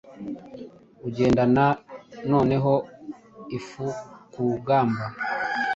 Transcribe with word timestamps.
ugendana 1.07 1.65
noneho 2.29 2.73
ifu-kurugamba 3.57 5.05